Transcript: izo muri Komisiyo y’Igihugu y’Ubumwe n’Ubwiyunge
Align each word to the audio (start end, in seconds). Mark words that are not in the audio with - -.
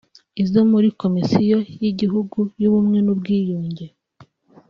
izo 0.43 0.61
muri 0.71 0.87
Komisiyo 1.01 1.57
y’Igihugu 1.81 2.39
y’Ubumwe 2.61 2.99
n’Ubwiyunge 3.05 3.85